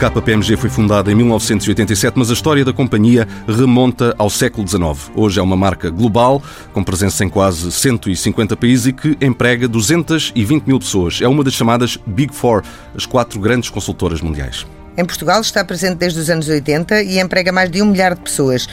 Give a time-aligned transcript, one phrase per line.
[0.00, 5.10] KPMG foi fundada em 1987, mas a história da companhia remonta ao século XIX.
[5.14, 6.42] Hoje é uma marca global,
[6.72, 11.20] com presença em quase 150 países e que emprega 220 mil pessoas.
[11.20, 12.62] É uma das chamadas Big Four,
[12.96, 14.66] as quatro grandes consultoras mundiais.
[14.96, 18.22] Em Portugal está presente desde os anos 80 e emprega mais de um milhar de
[18.22, 18.66] pessoas.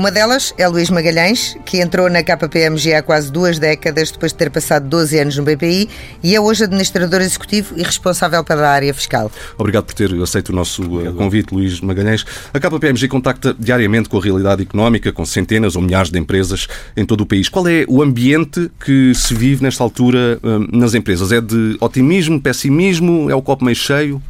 [0.00, 4.38] Uma delas é Luís Magalhães, que entrou na KPMG há quase duas décadas, depois de
[4.38, 5.90] ter passado 12 anos no BPI,
[6.22, 9.30] e é hoje administrador executivo e responsável pela área fiscal.
[9.58, 11.16] Obrigado por ter aceito o nosso Obrigado.
[11.16, 12.24] convite, Luís Magalhães.
[12.54, 17.04] A KPMG contacta diariamente com a realidade económica, com centenas ou milhares de empresas em
[17.04, 17.50] todo o país.
[17.50, 21.30] Qual é o ambiente que se vive nesta altura hum, nas empresas?
[21.30, 23.28] É de otimismo, pessimismo?
[23.28, 24.22] É o copo meio cheio?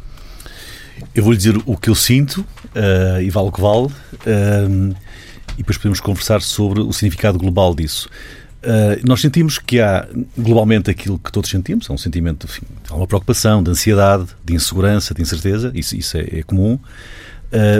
[1.15, 2.41] Eu vou lhe dizer o que eu sinto,
[2.75, 3.85] uh, e vale o que vale.
[3.85, 4.93] Uh,
[5.53, 8.09] e depois podemos conversar sobre o significado global disso.
[8.61, 12.95] Uh, nós sentimos que há globalmente aquilo que todos sentimos, é um sentimento, enfim, há
[12.95, 16.79] uma preocupação, de ansiedade, de insegurança, de incerteza, isso, isso é, é comum, uh,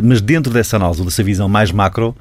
[0.03, 2.17] mas dentro dessa análise, dessa visão mais macro,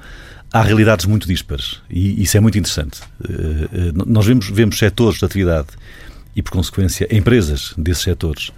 [0.53, 3.01] há realidades muito dispares e isso é muito interessante.
[3.19, 5.69] Uh, nós vemos, vemos setores de atividade
[6.35, 8.51] e, por consequência, empresas desses setores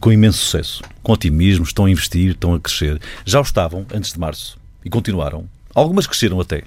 [0.00, 2.98] com imenso sucesso, com otimismo, estão a investir, estão a crescer.
[3.26, 6.62] Já o estavam antes de março e continuaram Algumas cresceram até.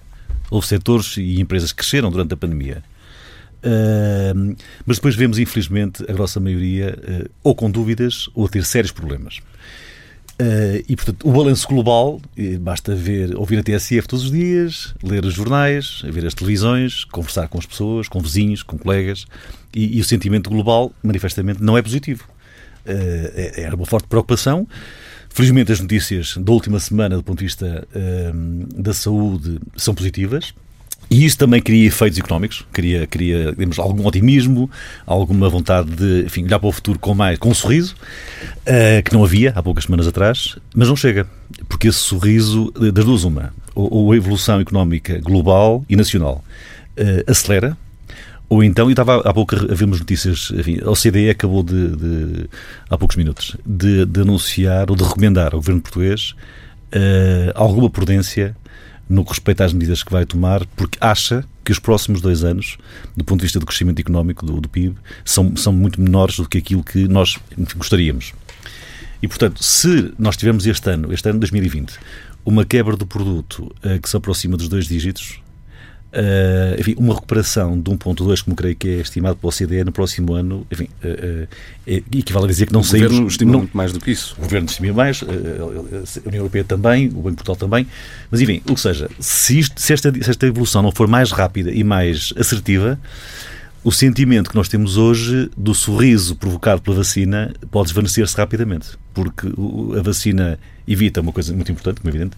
[0.49, 2.83] Houve setores e empresas que cresceram durante a pandemia.
[3.57, 4.55] Uh,
[4.85, 8.91] mas depois vemos, infelizmente, a grossa maioria uh, ou com dúvidas ou a ter sérios
[8.91, 9.39] problemas.
[10.39, 12.21] Uh, e, portanto, o balanço global,
[12.61, 17.47] basta ver, ouvir a TSF todos os dias, ler os jornais, ver as televisões, conversar
[17.47, 19.25] com as pessoas, com vizinhos, com colegas,
[19.73, 22.29] e, e o sentimento global, manifestamente, não é positivo.
[22.85, 24.67] É, era uma forte preocupação.
[25.37, 30.51] Felizmente, as notícias da última semana, do ponto de vista uh, da saúde, são positivas.
[31.11, 34.67] E isso também cria efeitos económicos, cria, cria digamos, algum otimismo,
[35.05, 37.95] alguma vontade de enfim, olhar para o futuro com mais com um sorriso,
[38.63, 41.27] uh, que não havia há poucas semanas atrás, mas não chega,
[41.69, 46.43] porque esse sorriso, das duas, uma, ou, ou a evolução económica global e nacional
[46.97, 47.77] uh, acelera,
[48.49, 52.49] ou então, e estava há pouco a vermos notícias, enfim, a OCDE acabou de, de
[52.89, 56.33] há poucos minutos, de, de, anunciar ou de recomendar ao governo português
[56.93, 58.55] uh, alguma prudência
[59.09, 62.77] no que respeita às medidas que vai tomar, porque acha que os próximos dois anos,
[63.15, 66.47] do ponto de vista do crescimento económico do, do PIB, são, são muito menores do
[66.47, 67.37] que aquilo que nós
[67.75, 68.33] gostaríamos.
[69.21, 71.97] E, portanto, se nós tivermos este ano, este ano 2020,
[72.45, 75.41] uma quebra do produto uh, que se aproxima dos dois dígitos,
[76.17, 80.33] Uh, enfim, uma recuperação de 1.2, como creio que é estimado pela OCDE no próximo
[80.33, 81.47] ano, enfim, uh, uh,
[81.85, 83.05] equivale a dizer que não o saímos...
[83.05, 84.33] O Governo estima não, muito mais do que isso.
[84.35, 87.85] O Governo estima mais, a União Europeia também, o Banco Portugal também,
[88.31, 91.69] mas enfim, ou seja, se, isto, se, esta, se esta evolução não for mais rápida
[91.69, 92.99] e mais assertiva,
[93.83, 99.47] o sentimento que nós temos hoje do sorriso provocado pela vacina pode desvanecer-se rapidamente, porque
[99.95, 100.57] a vacina
[100.87, 102.35] evita uma coisa muito importante, como é evidente,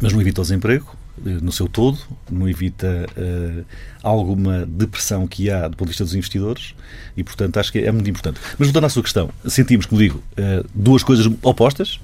[0.00, 1.98] mas não evita o desemprego, no seu todo,
[2.30, 3.64] não evita uh,
[4.08, 6.74] alguma depressão que há do ponto de vista dos investidores
[7.16, 8.40] e, portanto, acho que é muito importante.
[8.58, 12.00] Mas voltando à sua questão, sentimos, como digo, uh, duas coisas opostas.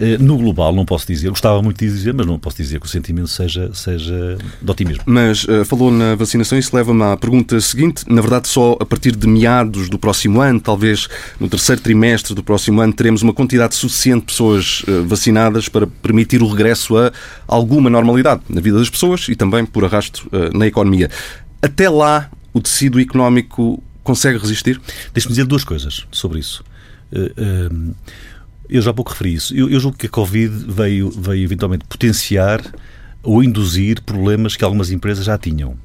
[0.00, 2.86] Uh, no global, não posso dizer, gostava muito de dizer, mas não posso dizer que
[2.86, 5.02] o sentimento seja, seja de otimismo.
[5.06, 8.04] Mas falou na vacinação, isso leva-me à pergunta seguinte.
[8.08, 11.08] Na verdade, só a partir de meados do próximo ano, talvez
[11.38, 16.42] no terceiro trimestre do próximo ano, teremos uma quantidade suficiente de pessoas vacinadas para permitir
[16.42, 17.12] o regresso a
[17.46, 21.10] alguma normalidade na vida das pessoas e também, por arrasto, na economia.
[21.62, 24.80] Até lá, o tecido económico consegue resistir?
[25.14, 26.64] Deixe-me dizer duas coisas sobre isso.
[27.12, 27.94] Eh, eh,
[28.68, 29.54] eu já há pouco referi isso.
[29.54, 32.60] Eu, julgo que a Covid veio, veio eventualmente potenciar
[33.22, 35.76] ou induzir problemas que algumas empresas já tinham.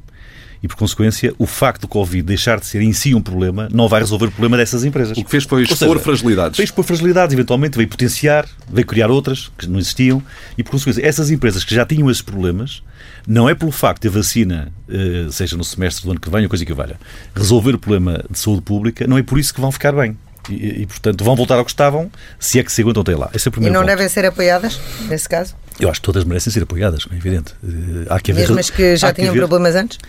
[0.63, 3.87] E, por consequência, o facto do Covid deixar de ser em si um problema não
[3.87, 5.15] vai resolver o problema dessas empresas.
[5.15, 6.57] O que fez foi expor seja, fragilidades.
[6.57, 10.23] Veio expor fragilidades, eventualmente veio potenciar, veio criar outras que não existiam.
[10.57, 12.81] E, por consequência, essas empresas que já tinham esses problemas
[13.27, 16.43] não é pelo facto de a vacina, eh, seja no semestre do ano que vem
[16.43, 16.97] ou coisa que valha,
[17.35, 20.17] resolver o problema de saúde pública, não é por isso que vão ficar bem.
[20.49, 22.09] E, e, portanto, vão voltar ao que estavam,
[22.39, 23.29] se é que se aguentam até lá.
[23.33, 23.89] Esse é o primeiro E não ponto.
[23.89, 24.79] devem ser apoiadas,
[25.09, 25.53] nesse caso?
[25.77, 27.53] Eu acho que todas merecem ser apoiadas, é evidente.
[27.61, 29.39] Eh, há que haver, Mesmo as que já tinham haver...
[29.41, 29.99] problemas antes?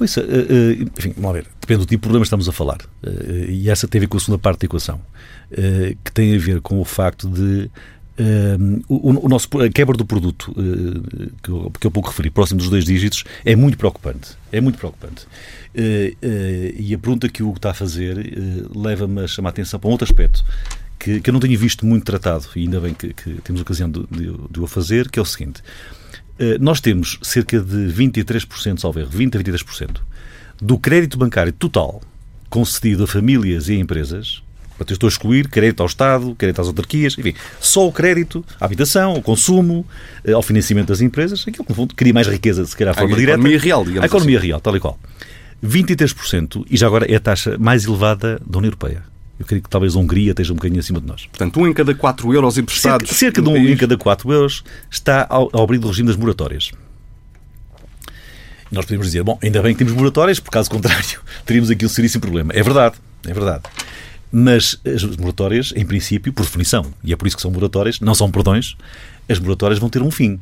[0.00, 1.46] Isso, eh, enfim, vamos ver.
[1.60, 2.78] Depende do tipo de problema que estamos a falar.
[3.48, 5.00] E essa tem a ver com a segunda parte da equação,
[6.04, 7.68] que tem a ver com o facto de
[8.18, 12.30] Uh, o, o, nosso, a quebra do produto, uh, que, eu, que eu pouco referi,
[12.30, 14.30] próximo dos dois dígitos, é muito preocupante.
[14.50, 15.24] É muito preocupante.
[15.24, 16.16] Uh,
[16.76, 18.16] e a pergunta que o Hugo está a fazer
[18.74, 20.44] leva-me a chamar a atenção para um outro aspecto
[20.98, 23.88] que, que eu não tenho visto muito tratado, e ainda bem que, que temos ocasião
[23.88, 25.62] de, de, de, o fazer, que é o seguinte.
[26.60, 30.00] nós temos cerca de 23%, salvo erro, 20 a 23%
[30.60, 32.02] do crédito bancário total
[32.50, 34.42] concedido a famílias e a empresas
[34.78, 38.44] Portanto, eu estou a excluir crédito ao Estado, crédito às autarquias, enfim, só o crédito
[38.60, 39.84] à habitação, ao consumo,
[40.24, 43.00] eh, ao financiamento das empresas, aquilo que, no fundo, cria mais riqueza, se calhar, de
[43.00, 43.36] forma a direta.
[43.36, 44.46] A economia real, digamos A economia assim.
[44.46, 44.98] real, tal e qual.
[45.66, 49.02] 23%, e já agora é a taxa mais elevada da União Europeia.
[49.38, 51.26] Eu creio que talvez a Hungria esteja um bocadinho acima de nós.
[51.26, 53.08] Portanto, um em cada 4 euros emprestados.
[53.10, 53.70] Cerca, cerca de um país.
[53.70, 56.70] em cada 4 euros está ao, ao abrigo do regime das moratórias.
[58.70, 61.88] Nós podemos dizer, bom, ainda bem que temos moratórias, por caso contrário, teríamos aqui um
[61.88, 62.52] seríssimo problema.
[62.52, 62.96] É verdade,
[63.26, 63.62] é verdade.
[64.30, 68.14] Mas as moratórias, em princípio, por definição, e é por isso que são moratórias, não
[68.14, 68.76] são perdões,
[69.28, 70.38] as moratórias vão ter um fim.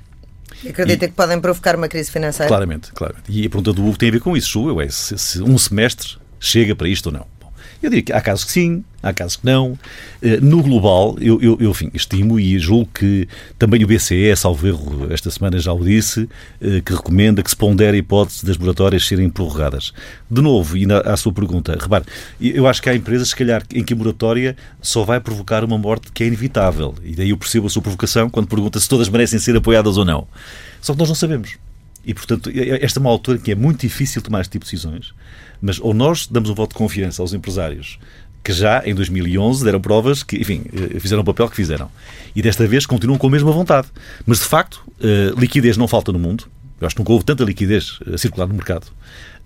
[0.69, 2.49] Acredita que podem provocar uma crise financeira?
[2.49, 3.25] Claramente, claramente.
[3.29, 5.57] E a pergunta do Hugo tem a ver com isso, eu, é se, se um
[5.59, 7.36] semestre chega para isto ou não.
[7.83, 9.79] Eu diria que há casos que sim, há casos que não.
[10.23, 13.29] Eh, No global, eu, eu, eu enfim, estimo e julgo que
[13.59, 16.29] também o BCE, salvo erro, esta semana já o disse,
[16.61, 19.93] eh, que recomenda que se pondere a hipótese das moratórias serem prorrogadas.
[20.31, 22.05] De novo, e na, à sua pergunta, repare,
[22.41, 25.79] eu acho que há empresas, se calhar, em que a moratória só vai provocar uma
[25.79, 26.95] morte que é inevitável.
[27.05, 30.05] E daí eu percebo a sua provocação quando pergunta se todas merecem ser apoiadas ou
[30.05, 30.27] não.
[30.81, 31.57] Só que nós não sabemos.
[32.05, 32.51] E, portanto,
[32.81, 35.13] esta é uma altura em que é muito difícil tomar este tipo de decisões,
[35.67, 37.99] mas ou nós damos um voto de confiança aos empresários
[38.45, 41.91] que já em 2011 deram provas que, enfim, eh, fizeram o papel que fizeram.
[42.35, 43.89] E desta vez continuam com a mesma vontade.
[44.25, 46.45] Mas, de facto, eh, liquidez não falta no mundo.
[46.81, 48.87] Eu acho que nunca houve tanta liquidez a circular no mercado.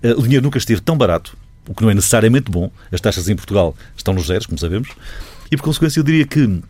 [0.03, 1.35] Eh, O dinheiro nunca esteve tão barato,
[1.67, 2.71] o que não é necessariamente bom.
[2.93, 4.91] As taxas em Portugal estão nos zeros, como sabemos.
[5.51, 6.61] E, por consequência, eu diria que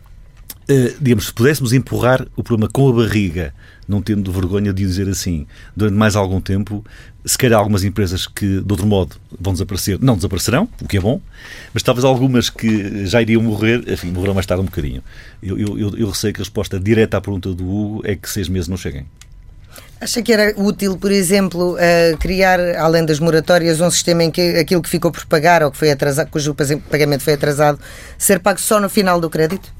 [0.69, 3.53] Uh, digamos, se pudéssemos empurrar o problema com a barriga,
[3.87, 6.85] não tendo vergonha de dizer assim, durante mais algum tempo,
[7.25, 10.99] se calhar algumas empresas que, de outro modo, vão desaparecer, não desaparecerão, o que é
[10.99, 11.19] bom,
[11.73, 15.03] mas talvez algumas que já iriam morrer, enfim, morrerão mais tarde um bocadinho.
[15.41, 18.29] Eu, eu, eu, eu receio que a resposta direta à pergunta do Hugo é que
[18.29, 19.05] seis meses não cheguem.
[19.99, 24.57] Acha que era útil, por exemplo, uh, criar, além das moratórias, um sistema em que
[24.57, 26.55] aquilo que ficou por pagar ou que foi atrasado, cujo
[26.89, 27.79] pagamento foi atrasado,
[28.17, 29.71] ser pago só no final do crédito?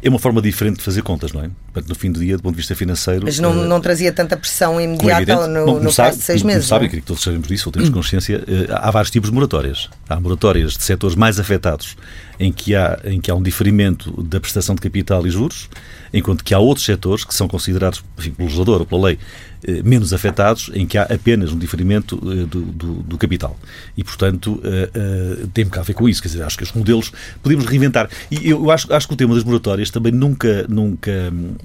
[0.00, 1.50] É uma forma diferente de fazer contas, não é?
[1.72, 3.22] Portanto, no fim do dia, do ponto de vista financeiro.
[3.24, 6.18] Mas não, uh, não trazia tanta pressão imediata Como é no, bom, no sabe, prazo
[6.18, 6.66] de seis meses.
[6.66, 6.96] sabe, não é?
[6.96, 9.90] que todos sabemos disso, ou temos consciência, eh, há vários tipos de moratórias.
[10.08, 11.96] Há moratórias de setores mais afetados,
[12.38, 15.68] em que há, em que há um diferimento da prestação de capital e juros,
[16.12, 19.18] enquanto que há outros setores que são considerados, enfim, pelo legislador ou pela lei,
[19.64, 23.58] eh, menos afetados, em que há apenas um diferimento eh, do, do, do capital.
[23.96, 26.22] E, portanto, eh, tem um bocado a ver com isso.
[26.22, 27.10] Quer dizer, acho que os modelos
[27.42, 28.08] podemos reinventar.
[28.30, 31.56] E eu acho, acho que o tema das moratórias também nunca, nunca hum,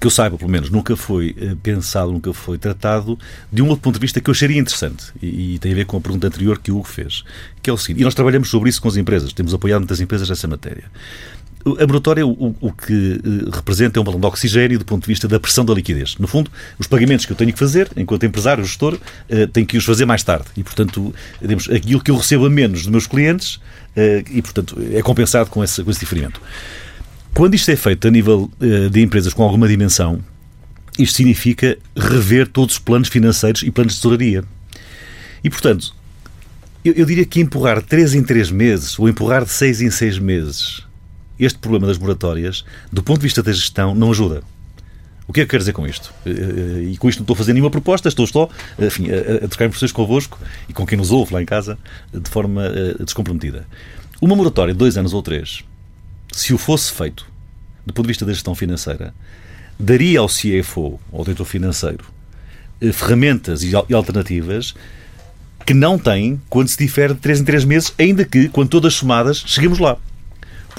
[0.00, 3.18] que eu saiba, pelo menos, nunca foi eh, pensado, nunca foi tratado
[3.52, 5.84] de um outro ponto de vista que eu acharia interessante e, e tem a ver
[5.84, 7.24] com a pergunta anterior que o Hugo fez,
[7.62, 10.00] que é o seguinte, e nós trabalhamos sobre isso com as empresas, temos apoiado muitas
[10.00, 10.84] empresas nessa matéria.
[11.64, 15.08] A moratória, o, o que eh, representa é um balão de oxigênio do ponto de
[15.08, 16.16] vista da pressão da liquidez.
[16.16, 18.96] No fundo, os pagamentos que eu tenho que fazer, enquanto empresário, gestor,
[19.28, 20.46] eh, tenho que os fazer mais tarde.
[20.56, 23.60] E, portanto, digamos, aquilo que eu recebo a menos dos meus clientes,
[23.96, 26.40] eh, e, portanto, é compensado com esse, com esse diferimento.
[27.38, 30.18] Quando isto é feito a nível eh, de empresas com alguma dimensão,
[30.98, 34.42] isto significa rever todos os planos financeiros e planos de tesouraria.
[35.44, 35.94] E, portanto,
[36.84, 39.88] eu, eu diria que empurrar de 3 em 3 meses ou empurrar de 6 em
[39.88, 40.82] 6 meses
[41.38, 44.42] este problema das moratórias, do ponto de vista da gestão, não ajuda.
[45.28, 46.12] O que é que quero dizer com isto?
[46.26, 48.50] Eh, E com isto não estou a fazer nenhuma proposta, estou só
[48.80, 51.78] enfim, a, a trocar impressões convosco e com quem nos ouve lá em casa
[52.12, 53.64] de forma eh, descomprometida.
[54.20, 55.62] Uma moratória de dois anos ou três,
[56.32, 57.26] se o fosse feito
[57.86, 59.14] do ponto de vista da gestão financeira,
[59.78, 62.04] daria ao CFO, ao diretor financeiro,
[62.80, 64.74] eh, ferramentas e al- alternativas
[65.64, 68.94] que não tem quando se difere de 3 em 3 meses, ainda que, quando todas
[68.94, 69.96] somadas, cheguemos lá.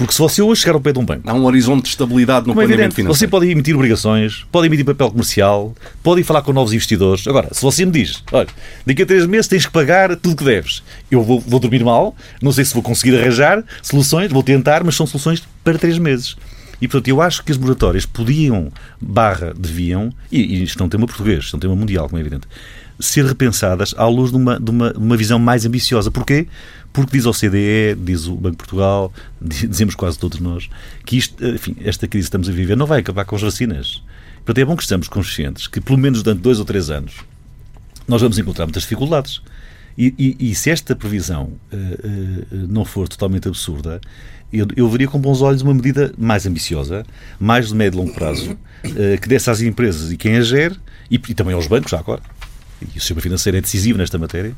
[0.00, 2.46] Porque se você hoje chegar ao pé de um banco, Há um horizonte de estabilidade
[2.46, 3.30] no como é planeamento evidente, você financeiro.
[3.30, 7.28] pode emitir obrigações, pode emitir papel comercial, pode ir falar com novos investidores.
[7.28, 8.48] Agora, se você me diz, olha,
[8.86, 12.16] daqui a três meses tens que pagar tudo que deves, eu vou, vou dormir mal,
[12.40, 16.34] não sei se vou conseguir arranjar soluções, vou tentar, mas são soluções para três meses.
[16.80, 20.86] E, portanto, eu acho que as moratórias podiam, barra, deviam, e, e isto não é
[20.86, 22.48] um tema português, isto é um tema mundial, como é evidente,
[22.98, 26.10] ser repensadas à luz de uma, de uma, uma visão mais ambiciosa.
[26.10, 26.46] Porquê?
[26.92, 30.68] Porque diz o CDE, diz o Banco de Portugal, diz- dizemos quase todos nós,
[31.06, 34.02] que isto, enfim, esta crise que estamos a viver não vai acabar com as vacinas.
[34.44, 37.14] Portanto, é bom que estejamos conscientes que, pelo menos durante dois ou três anos,
[38.08, 39.40] nós vamos encontrar muitas dificuldades.
[39.96, 44.00] E, e- e se esta previsão eh, eh, não for totalmente absurda,
[44.52, 47.04] eu, eu veria com bons olhos uma medida mais ambiciosa,
[47.38, 50.76] mais de médio e longo prazo, eh, que desse às empresas e quem a gere,
[51.10, 52.22] e, e também aos bancos, já agora,
[52.82, 54.54] e o sistema financeiro é decisivo nesta matéria,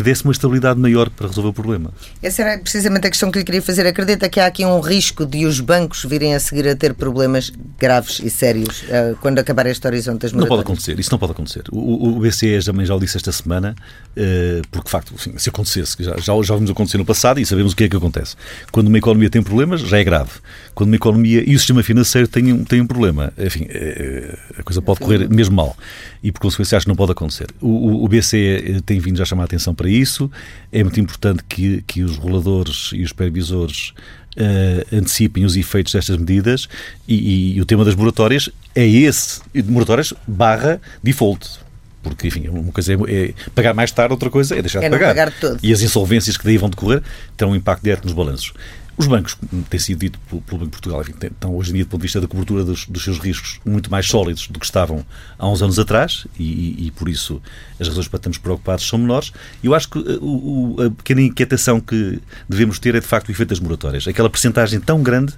[0.00, 1.92] que desse uma estabilidade maior para resolver o problema.
[2.22, 3.86] Essa era precisamente a questão que lhe queria fazer.
[3.86, 7.52] Acredita que há aqui um risco de os bancos virem a seguir a ter problemas
[7.78, 11.32] graves e sérios uh, quando acabar este horizonte das Não pode acontecer, isso não pode
[11.32, 11.64] acontecer.
[11.70, 13.76] O, o BCE também já o disse esta semana,
[14.16, 17.44] uh, porque de facto, enfim, se acontecesse, já, já, já vimos acontecer no passado e
[17.44, 18.36] sabemos o que é que acontece.
[18.72, 20.30] Quando uma economia tem problemas, já é grave.
[20.74, 24.62] Quando uma economia e o sistema financeiro têm, um, têm um problema, enfim, uh, a
[24.62, 25.76] coisa pode correr mesmo mal.
[26.22, 27.48] E por consequência acho que não pode acontecer.
[27.60, 30.30] O, o, o BCE tem vindo já chamar a atenção para isso.
[30.72, 33.92] É muito importante que, que os reguladores e os supervisores
[34.36, 36.68] uh, antecipem os efeitos destas medidas
[37.06, 41.60] e, e, e, o tema das moratórias é esse, moratórias barra default.
[42.02, 44.90] Porque, enfim, uma coisa é, é pagar mais tarde, outra coisa é deixar é de
[44.90, 45.30] pagar.
[45.30, 47.02] pagar e as insolvências que daí vão decorrer
[47.36, 48.52] terão um impacto direto nos balanços.
[49.00, 49.34] Os bancos,
[49.70, 52.04] tem sido dito pelo, Banco de Portugal, enfim, estão hoje em dia, do ponto de
[52.04, 55.06] vista da cobertura dos, dos, seus riscos, muito mais sólidos do que estavam
[55.38, 57.40] há uns anos atrás e, e, por isso
[57.80, 59.32] as razões para estarmos preocupados são menores.
[59.64, 63.32] Eu acho que uh, o, a pequena inquietação que devemos ter é, de facto, o
[63.32, 64.06] efeito das moratórias.
[64.06, 65.32] Aquela percentagem tão grande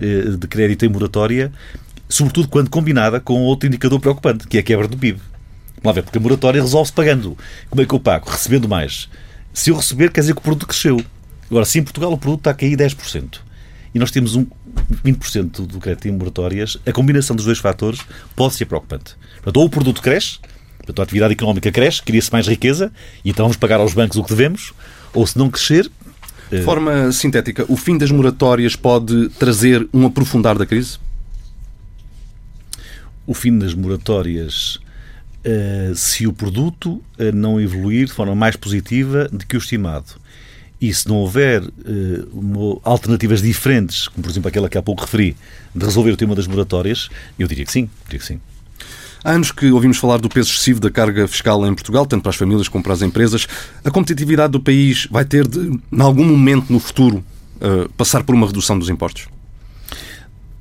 [0.00, 1.52] uh, de crédito em moratória,
[2.08, 5.20] sobretudo quando combinada com outro indicador preocupante, que é a quebra do PIB.
[5.84, 7.36] Vamos lá ver, porque a moratória resolve-se pagando.
[7.68, 8.30] Como é que eu pago?
[8.30, 9.06] Recebendo mais.
[9.52, 10.98] Se eu receber, quer dizer que o produto cresceu.
[11.50, 13.40] Agora, se em Portugal o produto está a cair 10%
[13.94, 14.46] e nós temos um
[15.04, 18.00] 20% do crédito em moratórias, a combinação dos dois fatores
[18.34, 19.14] pode ser preocupante.
[19.34, 20.38] Portanto, ou o produto cresce,
[20.78, 22.90] portanto, a atividade económica cresce, cria-se mais riqueza
[23.22, 24.72] e então vamos pagar aos bancos o que devemos,
[25.12, 25.90] ou se não crescer.
[26.50, 30.98] De forma sintética, o fim das moratórias pode trazer um aprofundar da crise?
[33.26, 34.78] O fim das moratórias,
[35.94, 37.02] se o produto
[37.34, 40.14] não evoluir de forma mais positiva do que o estimado
[40.84, 45.34] e se não houver uh, alternativas diferentes, como por exemplo aquela que há pouco referi,
[45.74, 47.08] de resolver o tema das moratórias,
[47.38, 47.88] eu diria que sim.
[48.04, 48.40] Diria que sim.
[49.24, 52.30] Há anos que ouvimos falar do peso excessivo da carga fiscal em Portugal, tanto para
[52.30, 53.46] as famílias como para as empresas.
[53.82, 57.24] A competitividade do país vai ter de, em algum momento no futuro,
[57.56, 59.26] uh, passar por uma redução dos impostos?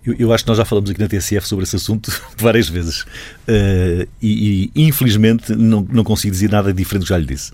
[0.06, 3.02] Eu, eu, acho que nós já falamos aqui na TSF sobre esse assunto várias vezes
[3.02, 7.52] uh, e, e, infelizmente não, não consigo dizer nada diferente do que já lhe disse.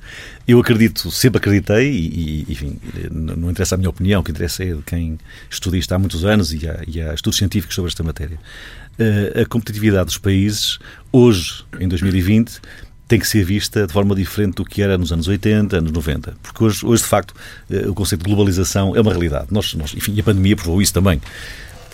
[0.47, 2.79] Eu acredito, sempre acreditei e, e enfim,
[3.11, 6.25] não interessa a minha opinião, o que interessa é de quem estuda isto há muitos
[6.25, 8.39] anos e há, e há estudos científicos sobre esta matéria.
[8.99, 10.79] Uh, a competitividade dos países,
[11.11, 12.59] hoje, em 2020,
[13.07, 16.35] tem que ser vista de forma diferente do que era nos anos 80, anos 90.
[16.43, 17.33] Porque hoje, hoje de facto,
[17.69, 19.47] uh, o conceito de globalização é uma realidade.
[19.51, 21.21] Nós, nós, enfim, a pandemia provou isso também.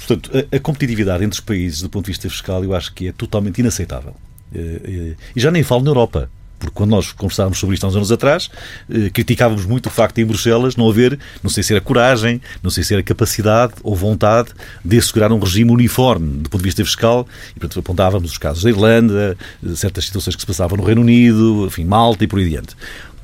[0.06, 3.08] Portanto, a, a, competitividade entre os países do ponto de vista fiscal eu acho que
[3.08, 4.16] é totalmente inaceitável.
[4.54, 6.30] Eh, eh, e já nem falo na Europa.
[6.58, 8.50] Porque quando nós conversávamos sobre isto há uns anos atrás,
[8.90, 12.42] eh, criticávamos muito o facto de em Bruxelas não haver, não sei se era coragem,
[12.64, 14.50] não sei se era capacidade ou vontade
[14.84, 17.28] de assegurar um regime uniforme do ponto de vista fiscal.
[17.56, 19.38] E, portanto, apontávamos os casos da Irlanda,
[19.76, 22.76] certas situações que se passavam no Reino Unido, enfim, Malta e por aí adiante.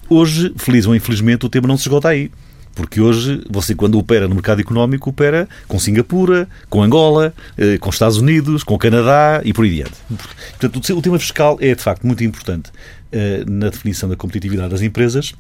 [0.10, 2.30] Hoje, feliz ou infelizmente, o tema não se esgota aí.
[2.74, 7.90] Porque hoje, você quando opera no mercado económico, opera com Singapura, com Angola, eh, com
[7.90, 9.98] Estados Unidos, com Canadá e por aí adiante.
[10.60, 12.72] Portanto, o tema fiscal é, de facto, muito importante
[13.12, 15.34] eh, na definição da competitividade das empresas.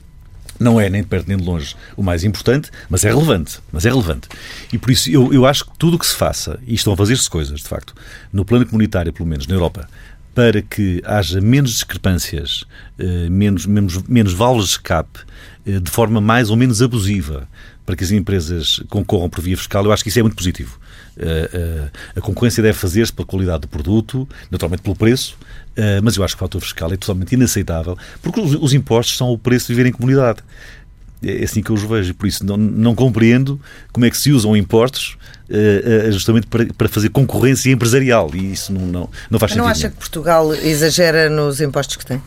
[0.59, 3.59] Não é nem de perto nem de longe o mais importante, mas é relevante.
[3.71, 4.27] Mas é relevante.
[4.71, 6.97] E por isso eu, eu acho que tudo o que se faça, e estão a
[6.97, 7.95] fazer-se coisas, de facto,
[8.31, 9.87] no plano comunitário, pelo menos na Europa,
[10.33, 12.63] para que haja menos discrepâncias,
[12.97, 15.19] eh, menos, menos, menos válvulas de escape,
[15.65, 17.47] eh, de forma mais ou menos abusiva,
[17.85, 20.79] para que as empresas concorram por via fiscal, eu acho que isso é muito positivo.
[21.17, 25.37] Eh, a concorrência deve fazer-se pela qualidade do produto, naturalmente pelo preço,
[26.03, 29.37] mas eu acho que o fator fiscal é totalmente inaceitável, porque os impostos são o
[29.37, 30.39] preço de viver em comunidade.
[31.23, 33.59] É assim que eu os vejo, por isso não, não compreendo
[33.91, 35.17] como é que se usam impostos
[35.49, 39.63] uh, justamente para, para, fazer concorrência empresarial e isso não, não, não faz sentido.
[39.63, 42.21] Não acha que Portugal exagera nos impostos que tem?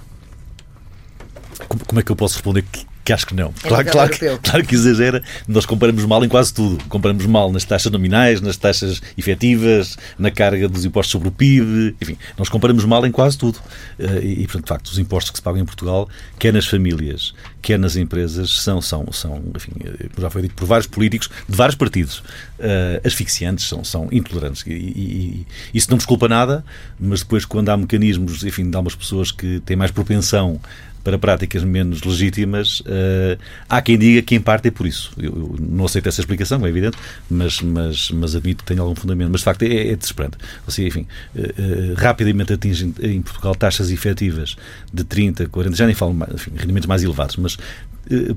[1.67, 3.53] Como, como é que eu posso responder que, que acho que não.
[3.63, 5.23] É claro, claro, que, claro que exagera.
[5.47, 6.83] Nós comparamos mal em quase tudo.
[6.89, 11.95] Comparamos mal nas taxas nominais, nas taxas efetivas, na carga dos impostos sobre o PIB.
[12.01, 13.59] Enfim, nós comparamos mal em quase tudo.
[13.99, 16.09] Eh, e, portanto, de facto, os impostos que se pagam em Portugal,
[16.39, 20.67] quer nas famílias, quer nas empresas, são, são, são enfim, eh, já foi dito por
[20.67, 22.21] vários políticos de vários partidos,
[22.59, 24.65] uh, asfixiantes, são, são intolerantes.
[24.67, 26.65] E, e, isso não desculpa nada,
[26.99, 30.59] mas depois, quando há mecanismos, enfim, de algumas pessoas que têm mais propensão
[31.05, 35.13] para práticas menos legítimas, uh, há quem diga que em parte é por isso.
[35.19, 36.97] Eu, eu, não aceito essa explicação, é evidente,
[37.31, 39.31] mas, mas, mas admito que tem algum fundamento.
[39.31, 40.39] Mas de facto é, é desesperante.
[40.67, 41.07] Você, enfim,
[41.37, 44.57] uh, uh, rapidamente atinge em Portugal taxas efetivas
[44.93, 47.59] de 30, 40, já nem falo enfim, rendimentos mais elevados, mas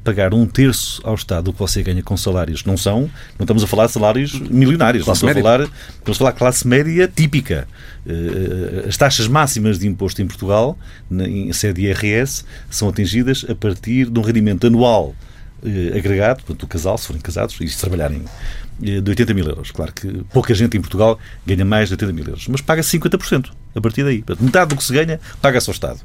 [0.03, 2.63] pagar um terço ao Estado do que você ganha com salários.
[2.63, 3.01] Não são,
[3.37, 6.67] não estamos a falar de salários milionários, estamos a, falar, estamos a falar de classe
[6.67, 7.67] média típica.
[8.05, 10.77] Eh, as taxas máximas de imposto em Portugal,
[11.11, 15.13] em sede IRS, são atingidas a partir de um rendimento anual
[15.63, 18.23] eh, agregado, portanto, do casal, se forem casados, e se trabalharem
[18.79, 19.71] de 80 mil euros.
[19.71, 23.51] Claro que pouca gente em Portugal ganha mais de 80 mil euros, mas paga 50%
[23.75, 24.23] a partir daí.
[24.39, 25.99] Metade do que se ganha paga-se ao Estado.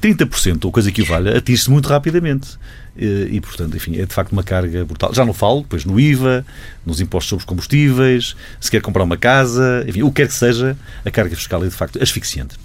[0.00, 2.58] 30% ou coisa que o valha atinge-se muito rapidamente.
[2.98, 5.12] Eh, e, portanto, enfim, é de facto uma carga brutal.
[5.12, 6.44] Já não falo, depois no IVA,
[6.84, 10.34] nos impostos sobre os combustíveis, se quer comprar uma casa, enfim, o que quer que
[10.34, 12.56] seja, a carga fiscal é de facto asfixiante.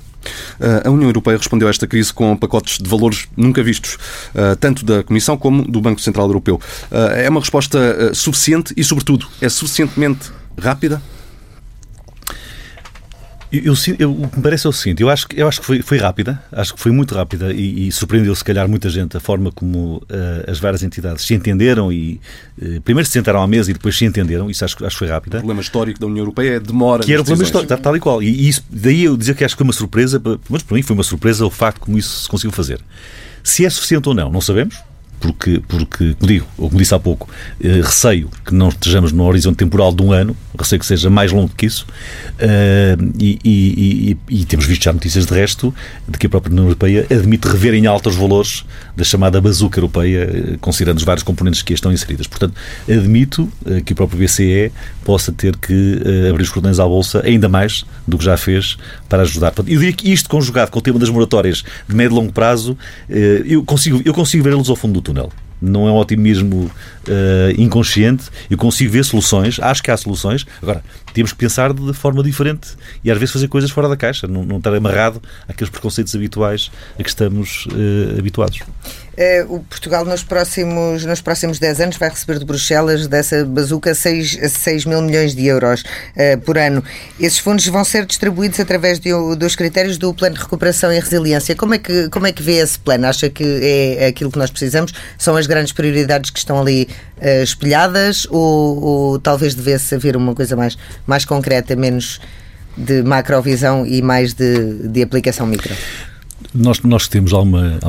[0.59, 3.97] Eh, a União Europeia respondeu a esta crise com pacotes de valores nunca vistos,
[4.33, 6.59] eh, tanto da Comissão como do Banco Central Europeu.
[6.91, 11.01] É uma resposta suficiente e, sobretudo, é suficientemente rápida?
[13.51, 15.81] Eu, eu, o que me parece é o seguinte: eu acho, eu acho que foi,
[15.81, 19.19] foi rápida, acho que foi muito rápida e, e surpreendeu, se calhar, muita gente a
[19.19, 22.21] forma como uh, as várias entidades se entenderam e
[22.61, 24.49] uh, primeiro se sentaram à mesa e depois se entenderam.
[24.49, 25.37] Isso acho, acho que foi rápida.
[25.37, 27.03] O problema histórico da União Europeia é demora.
[27.03, 28.23] Que era o problema histórico, tal e qual.
[28.23, 30.83] E, e isso, daí eu dizer que acho que foi uma surpresa, mas para mim
[30.83, 32.79] foi uma surpresa o facto como isso se conseguiu fazer.
[33.43, 34.75] Se é suficiente ou não, não sabemos
[35.21, 37.29] porque, porque como digo, ou como disse há pouco,
[37.63, 41.31] eh, receio que não estejamos no horizonte temporal de um ano, receio que seja mais
[41.31, 41.85] longo que isso,
[42.39, 45.73] eh, e, e, e, e, temos visto já notícias de resto
[46.07, 49.79] de que a própria União Europeia admite rever em alta os valores da chamada bazuca
[49.79, 52.27] europeia, eh, considerando os vários componentes que estão inseridas.
[52.27, 52.55] Portanto,
[52.89, 54.71] admito eh, que o próprio BCE
[55.05, 55.99] possa ter que
[56.29, 59.53] abrir os cordões à Bolsa ainda mais do que já fez para ajudar.
[59.59, 62.77] Eu diria que isto conjugado com o tema das moratórias de médio e longo prazo,
[63.09, 65.10] eu consigo, eu consigo ver-los ao fundo do túnel
[65.61, 68.25] não é um otimismo uh, inconsciente.
[68.49, 70.45] Eu consigo ver soluções, acho que há soluções.
[70.61, 72.69] Agora, temos que pensar de forma diferente
[73.03, 76.71] e às vezes fazer coisas fora da caixa, não, não estar amarrado àqueles preconceitos habituais
[76.97, 78.59] a que estamos uh, habituados.
[79.21, 83.93] Uh, o Portugal nos próximos, nos próximos 10 anos vai receber de Bruxelas dessa bazuca
[83.93, 86.83] 6, 6 mil milhões de euros uh, por ano.
[87.19, 91.55] Esses fundos vão ser distribuídos através de, dos critérios do Plano de Recuperação e Resiliência.
[91.55, 93.05] Como é, que, como é que vê esse plano?
[93.05, 93.43] Acha que
[93.99, 94.91] é aquilo que nós precisamos?
[95.19, 96.87] São as grandes prioridades que estão ali
[97.17, 100.75] uh, espelhadas ou, ou talvez devesse haver uma coisa mais,
[101.05, 102.19] mais concreta, menos
[102.75, 105.75] de macrovisão e mais de, de aplicação micro?
[106.53, 107.39] Nós, nós temos há,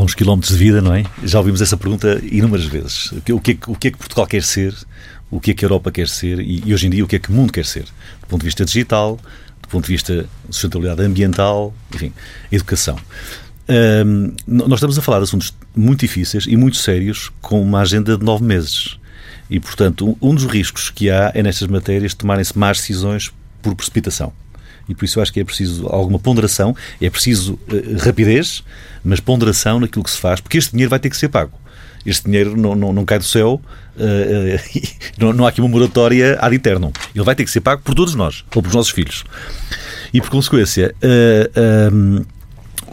[0.00, 1.04] uns quilómetros de vida, não é?
[1.24, 3.10] Já ouvimos essa pergunta inúmeras vezes.
[3.10, 4.74] O que, o, que é, o que é que Portugal quer ser?
[5.30, 6.38] O que é que a Europa quer ser?
[6.38, 7.84] E, e hoje em dia, o que é que o mundo quer ser?
[8.20, 9.18] Do ponto de vista digital,
[9.60, 12.12] do ponto de vista de sustentabilidade ambiental, enfim,
[12.52, 12.96] educação.
[13.68, 18.16] Um, nós estamos a falar de assuntos muito difíceis e muito sérios com uma agenda
[18.16, 18.96] de nove meses.
[19.50, 24.32] E, portanto, um dos riscos que há é nestas matérias tomarem-se más decisões por precipitação
[24.92, 28.62] e por isso eu acho que é preciso alguma ponderação, é preciso uh, rapidez,
[29.02, 31.52] mas ponderação naquilo que se faz, porque este dinheiro vai ter que ser pago.
[32.04, 33.60] Este dinheiro não, não, não cai do céu,
[33.96, 34.82] uh, uh,
[35.18, 36.92] não, não, há aqui uma moratória ad eternum.
[37.14, 39.24] Ele vai ter que ser pago por todos nós, ou pelos nossos filhos.
[40.12, 40.94] E por consequência,
[41.92, 42.24] um,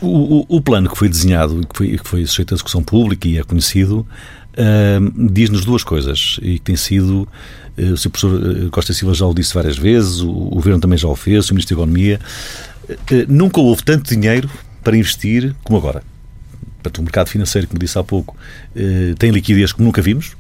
[0.02, 3.28] o, o, plano que foi desenhado e que foi, que foi sujeito à discussão pública
[3.28, 4.08] e é conhecido,
[5.32, 7.28] diz-nos duas coisas e que tem sido
[7.80, 8.10] eh, o Sr.
[8.10, 11.50] Professor eh, Costa Silva já o disse várias vezes, o Governo também já o fez,
[11.50, 12.20] o Ministro da Economia.
[12.90, 14.50] Eh, nunca houve tanto dinheiro
[14.84, 16.04] para investir como agora.
[16.76, 18.38] Portanto, o mercado financeiro, como disse há pouco,
[19.18, 20.32] tem liquidez como nunca vimos.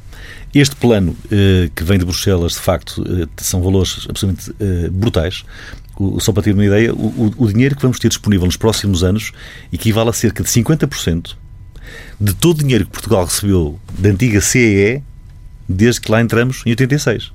[0.56, 1.14] Este plano
[1.76, 3.04] que vem de Bruxelas, de facto,
[3.36, 4.54] são valores absolutamente
[4.90, 5.44] brutais.
[6.20, 9.34] Só para ter uma ideia, o dinheiro que vamos ter disponível nos próximos anos
[9.72, 11.36] equivale a cerca de 50%
[12.20, 15.02] de todo o dinheiro que Portugal recebeu da antiga CEE
[15.68, 17.32] desde que lá entramos em 86.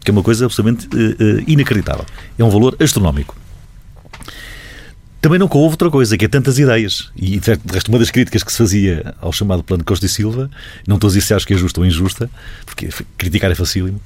[0.00, 2.06] Que é uma coisa absolutamente uh, inacreditável.
[2.38, 3.36] É um valor astronómico.
[5.20, 7.10] Também nunca houve outra coisa, que é tantas ideias.
[7.14, 10.08] E, de resto, uma das críticas que se fazia ao chamado plano de Costa e
[10.08, 10.50] Silva,
[10.88, 12.30] não estou a dizer se acho que é justa ou injusta,
[12.64, 14.00] porque criticar é facílimo,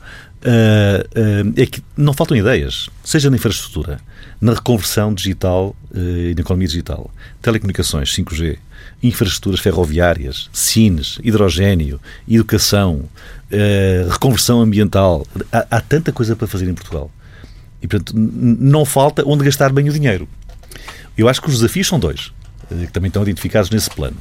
[0.45, 4.01] uh, uh, é que não faltam ideias, seja na infraestrutura,
[4.41, 8.59] na reconversão digital uh, e na economia digital, telecomunicações, 5G,
[9.03, 13.09] infraestruturas ferroviárias, cines, hidrogênio, educação,
[13.51, 15.27] uh, reconversão ambiental.
[15.53, 17.11] Há, há, tanta coisa para fazer em Portugal.
[17.83, 20.29] E, portanto, não falta onde gastar bem o dinheiro.
[21.17, 22.33] Eu acho que os desafios são dois,
[22.71, 24.17] uh, que também estão identificados nesse plano.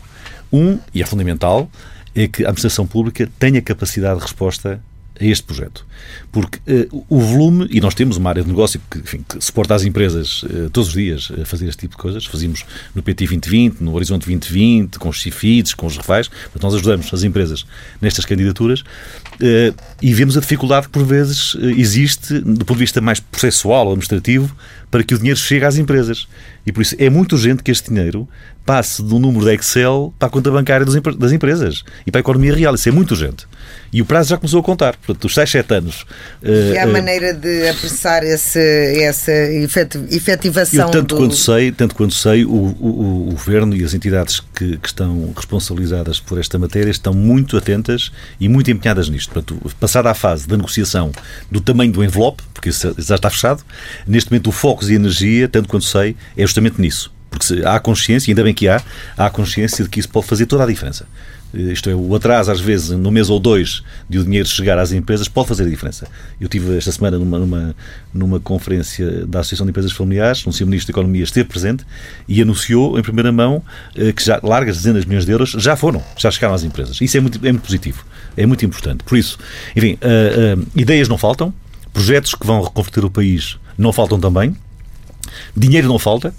[0.51, 1.69] Um, e é fundamental,
[2.15, 4.79] é que a administração pública tenha capacidade de resposta
[5.19, 5.85] a este projeto.
[6.31, 6.59] Porque
[6.91, 9.83] uh, o volume, e nós temos uma área de negócio que, enfim, que suporta as
[9.83, 12.25] empresas uh, todos os dias a fazer este tipo de coisas.
[12.25, 16.29] Fazíamos no PT 2020, no Horizonte 2020, com os CIFIDs, com os refais.
[16.61, 17.65] Nós ajudamos as empresas
[18.01, 22.99] nestas candidaturas uh, e vemos a dificuldade que, por vezes, existe do ponto de vista
[22.99, 24.55] mais processual, administrativo,
[24.89, 26.27] para que o dinheiro chegue às empresas.
[26.65, 28.27] E por isso é muito urgente que este dinheiro
[28.65, 32.55] passe do número da Excel para a conta bancária das empresas e para a economia
[32.55, 32.75] real.
[32.75, 33.45] Isso é muito urgente.
[33.91, 34.95] E o prazo já começou a contar.
[34.97, 36.05] Portanto, os 6, 7 anos.
[36.41, 38.59] E há uh, maneira de apressar esse,
[39.03, 39.31] essa
[40.09, 40.87] efetivação?
[40.87, 41.17] Eu, tanto, do...
[41.17, 45.31] quanto sei, tanto quanto sei, o, o, o Governo e as entidades que, que, estão
[45.35, 49.31] responsabilizadas por esta matéria estão muito atentas e muito empenhadas nisto.
[49.31, 51.11] Portanto, passada a fase da negociação
[51.51, 53.63] do tamanho do envelope, porque isso já está fechado,
[54.07, 57.11] neste momento o foco e energia, tanto quanto sei, é justamente nisso.
[57.29, 58.81] Porque há consciência, ainda bem que há,
[59.17, 61.07] há consciência de que isso pode fazer toda a diferença.
[61.53, 64.91] Isto é, o atraso, às vezes, no mês ou dois, de o dinheiro chegar às
[64.91, 66.07] empresas, pode fazer a diferença.
[66.41, 67.75] Eu tive esta semana numa, numa,
[68.13, 70.65] numa conferência da Associação de Empresas Familiares, um Sr.
[70.65, 71.85] Ministro da Economia esteve presente
[72.27, 73.61] e anunciou em primeira mão
[73.95, 76.99] eh, que já largas dezenas de milhões de euros já foram, já chegaram às empresas.
[76.99, 78.03] Isso é muito, é muito positivo,
[78.35, 79.03] é muito importante.
[79.03, 79.37] Por isso,
[79.75, 81.53] enfim, uh, uh, ideias não faltam,
[81.93, 84.55] projetos que vão reconverter o país não faltam também,
[85.55, 86.33] dinheiro não falta.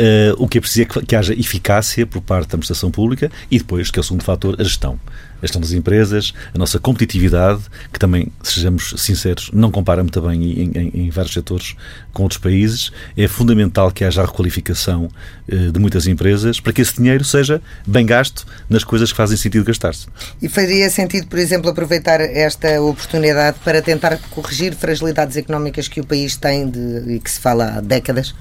[0.00, 3.30] Uh, o que é preciso é que, que, haja eficácia por parte da administração pública
[3.50, 4.98] e depois, que é o segundo fator, a gestão.
[5.42, 7.60] A gestão das empresas, a nossa competitividade,
[7.92, 11.76] que também, sejamos sinceros, não compara muito bem em, em, em vários setores
[12.14, 12.90] com outros países.
[13.14, 15.10] É fundamental que haja a requalificação
[15.52, 19.36] uh, de muitas empresas para que esse dinheiro seja bem gasto nas coisas que fazem
[19.36, 20.06] sentido gastar-se.
[20.40, 26.06] E faria sentido, por exemplo, aproveitar esta oportunidade para tentar corrigir fragilidades económicas que o
[26.06, 28.34] país tem de, e que se fala há décadas?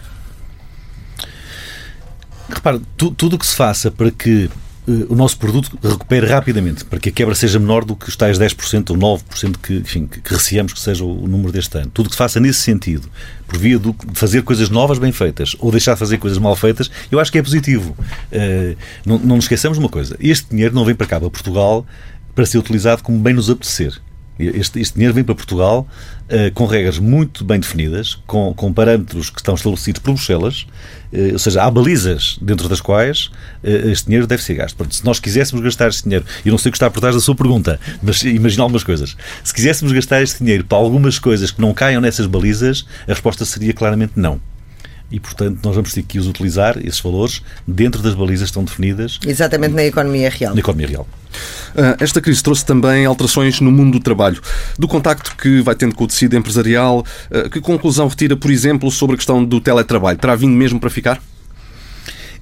[2.50, 4.50] Repare, tu, tudo o que se faça para que
[4.88, 8.16] uh, o nosso produto recupere rapidamente, para que a quebra seja menor do que os
[8.16, 11.92] tais 10% ou 9% que, enfim, que, que receamos que seja o, número deste ano.
[11.94, 13.10] Tudo o que se faça nesse sentido,
[13.48, 16.90] por via de fazer coisas novas bem feitas ou deixar de fazer coisas mal feitas,
[17.12, 17.96] eu acho que é positivo.
[18.32, 21.30] Uh, não, não nos esqueçamos de uma coisa: este dinheiro não vem para cá, para
[21.30, 21.86] Portugal,
[22.34, 24.00] para ser utilizado como bem nos apetecer.
[24.40, 25.86] Este, este dinheiro vem para Portugal
[26.26, 30.66] uh, com regras muito bem definidas, com, com parâmetros que estão estabelecidos por Bruxelas,
[31.12, 33.26] uh, ou seja, há balizas dentro das quais
[33.64, 34.78] uh, este dinheiro deve ser gasto.
[34.78, 37.16] Portanto, se nós quiséssemos gastar este dinheiro, e não sei o que está por trás
[37.16, 39.18] da sua pergunta, mas imagina algumas coisas.
[39.44, 43.44] Se quiséssemos gastar este dinheiro para algumas coisas que não caiam nessas balizas, a resposta
[43.44, 44.40] seria claramente não
[45.12, 48.64] e, portanto, nós vamos ter que os utilizar, esses valores, dentro das balizas que estão
[48.64, 49.20] definidas.
[49.26, 50.54] Exatamente na economia real.
[50.54, 51.08] Na economia real.
[51.76, 54.42] Ah, esta crise trouxe também alterações no mundo do trabalho.
[54.78, 58.90] Do contacto que vai tendo com o tecido empresarial, ah, que conclusão retira, por exemplo,
[58.92, 60.18] sobre a questão do teletrabalho?
[60.18, 61.22] Terá vindo mesmo para ficar?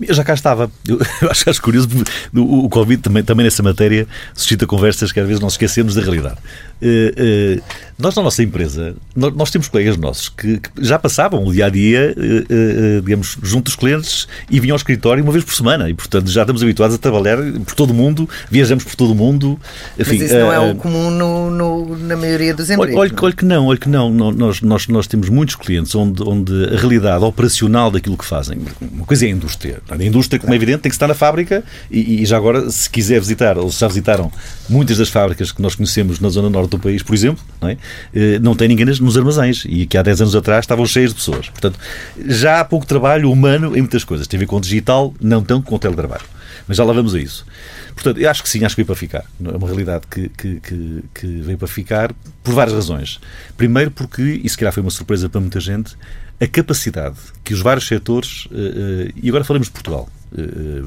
[0.01, 0.69] Eu já cá estava.
[0.87, 1.87] Eu, eu acho, acho curioso,
[2.33, 6.01] o, o Covid também, também nessa matéria suscita conversas que às vezes nós esquecemos da
[6.01, 6.37] realidade.
[6.79, 7.63] Uh, uh,
[7.97, 11.65] nós, na nossa empresa, nós, nós, temos colegas nossos que, que já passavam o dia
[11.65, 15.89] a dia, uh, digamos, junto dos clientes e vinham ao escritório uma vez por semana.
[15.89, 19.15] E, portanto, já estamos habituados a trabalhar por todo o mundo, viajamos por todo o
[19.15, 19.59] mundo.
[19.97, 22.95] Enfim, Mas isso não é o comum no, no, na maioria dos empregos.
[22.95, 24.11] Olha, olha, que não, olha que não.
[24.11, 29.05] Nós, nós, nós temos muitos clientes onde, onde a realidade operacional daquilo que fazem, uma
[29.05, 29.81] coisa é a indústria.
[29.89, 32.89] A indústria, como é evidente, tem que estar na fábrica e, e já agora, se
[32.89, 34.31] quiser visitar, ou se já visitaram
[34.69, 37.77] muitas das fábricas que nós conhecemos na Zona Norte do país, por exemplo, não, é?
[38.13, 41.15] Eh, não tem ninguém nos armazéns e que há 10 anos atrás estavam cheios de
[41.15, 41.49] pessoas.
[41.49, 41.79] Portanto,
[42.25, 44.27] já há pouco trabalho humano em muitas coisas.
[44.27, 46.25] Tem a ver com o digital, não tanto com o teletrabalho.
[46.67, 47.45] Mas já lá vamos a isso.
[47.93, 49.25] Portanto, eu acho que sim, acho que veio para ficar.
[49.43, 53.19] É uma realidade que, que, que, que veio para ficar por várias razões.
[53.55, 55.95] Primeiro, porque, e se calhar foi uma surpresa para muita gente,
[56.39, 60.09] a capacidade que os vários setores, eh, eh, e agora falamos de Portugal,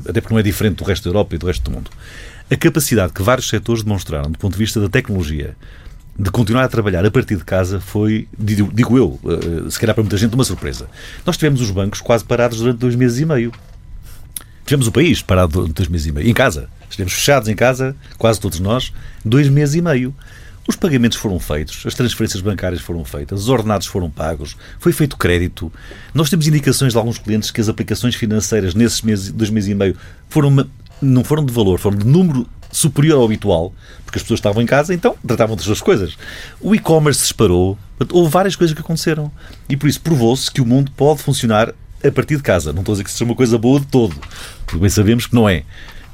[0.07, 1.91] até porque não é diferente do resto da Europa e do resto do mundo,
[2.51, 5.57] a capacidade que vários setores demonstraram do ponto de vista da tecnologia
[6.19, 10.03] de continuar a trabalhar a partir de casa foi, digo eu, eh, se calhar para
[10.03, 10.87] muita gente, uma surpresa.
[11.25, 13.53] Nós tivemos os bancos quase parados durante dois meses e meio.
[14.67, 16.29] Tivemos o país parado durante dois meses e meio.
[16.29, 16.69] Em casa.
[16.91, 18.93] Estivemos fechados em casa, quase todos nós,
[19.25, 20.15] dois meses e meio.
[20.71, 25.17] Os pagamentos foram feitos, as transferências bancárias foram feitas, os ordenados foram pagos, foi feito
[25.17, 25.73] crédito.
[26.15, 29.75] Nós temos indicações de alguns clientes que as aplicações financeiras nesses meses, dois meses e
[29.75, 29.97] meio
[30.29, 30.65] foram
[31.03, 34.67] não foram de valor, foram de número superior ao habitual, porque as pessoas estavam em
[34.67, 36.17] casa, então tratavam das suas coisas.
[36.61, 37.77] O e-commerce disparou,
[38.13, 39.29] houve várias coisas que aconteceram.
[39.69, 42.73] E por isso provou-se que o mundo pode funcionar a partir de casa.
[42.73, 44.15] Não estou a dizer que seja uma coisa boa de todo,
[44.65, 45.65] porque bem sabemos que não é.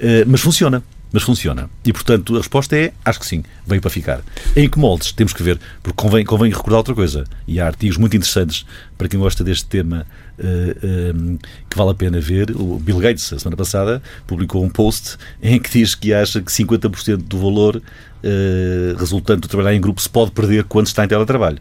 [0.01, 0.83] Uh, mas funciona.
[1.17, 1.71] Mas funciona.
[1.83, 4.21] E, portanto, a resposta é, acho que sim, veio para ficar.
[4.55, 5.13] Em que moldes?
[5.13, 7.25] Temos que ver, porque convém, convém recordar outra coisa.
[7.49, 8.67] E há artigos muito interessantes
[8.99, 10.07] para quem gosta deste tema
[10.39, 11.39] uh,
[11.71, 12.51] que vale a pena ver.
[12.51, 16.53] O Bill Gates, a semana passada, publicou um post em que diz que acha que
[16.53, 21.09] 50% do valor uh, resultante de trabalhar em grupo se pode perder quando está em
[21.09, 21.61] teletrabalho.